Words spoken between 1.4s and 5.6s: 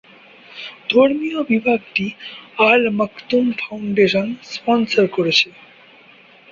বিভাগটি Al Maktoum foundation sponsor করেছে।